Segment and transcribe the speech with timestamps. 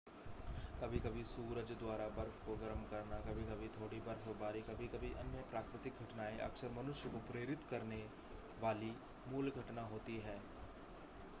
[0.81, 6.71] कभी-कभी सूरज द्वारा बर्फ़ को गर्म करना कभी-कभी थोड़ी बर्फ़बारी कभी-कभी अन्य प्राकृतिक घटनाएं अक्सर
[6.77, 8.01] मनुष्य को प्रेरित करने
[8.63, 8.91] वाली
[9.27, 10.39] मूल घटना होती हैं